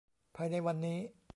[0.35, 0.97] ภายในวันนี้